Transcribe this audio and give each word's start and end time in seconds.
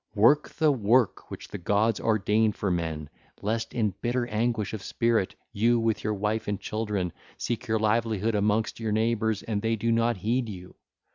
Work 0.15 0.49
the 0.49 0.71
work 0.71 1.29
which 1.29 1.49
the 1.49 1.59
gods 1.59 1.99
ordained 1.99 2.55
for 2.55 2.71
men, 2.71 3.07
lest 3.43 3.71
in 3.71 3.93
bitter 4.01 4.25
anguish 4.29 4.73
of 4.73 4.81
spirit 4.81 5.35
you 5.53 5.79
with 5.79 6.03
your 6.03 6.15
wife 6.15 6.47
and 6.47 6.59
children 6.59 7.13
seek 7.37 7.67
your 7.67 7.77
livelihood 7.77 8.33
amongst 8.33 8.79
your 8.79 8.91
neighbours, 8.91 9.43
and 9.43 9.61
they 9.61 9.75
do 9.75 9.91
not 9.91 10.17
heed 10.17 10.49
you. 10.49 10.73